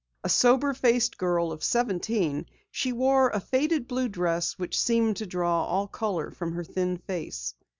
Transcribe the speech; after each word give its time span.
A 0.23 0.29
sober 0.29 0.73
faced 0.73 1.19
girl 1.19 1.51
of 1.51 1.63
seventeen, 1.63 2.47
she 2.71 2.91
wore 2.91 3.29
a 3.29 3.39
faded 3.39 3.87
blue 3.87 4.07
dress 4.09 4.57
which 4.57 4.79
seemed 4.79 5.17
to 5.17 5.27
draw 5.27 5.63
all 5.63 5.87
color 5.87 6.31
from 6.31 6.53
her 6.53 6.63
thin 6.63 6.97
face. 6.97 7.53